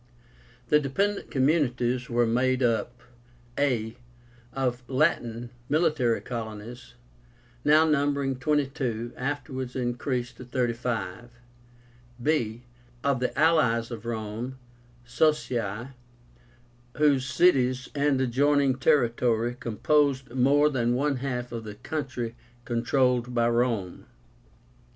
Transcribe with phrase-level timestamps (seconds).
[0.69, 3.03] The DEPENDENT COMMUNITIES were made up,
[3.55, 3.95] a.
[4.51, 6.95] Of the LATIN (military) COLONIES,
[7.63, 11.33] now numbering twenty two, afterwards increased to thirty five.
[12.19, 12.63] b.
[13.03, 14.57] Of the ALLIES of Rome
[15.05, 15.89] (Socii),
[16.97, 22.33] whose cities and adjoining territory composed more than one half of the country
[22.65, 24.07] controlled by Rome.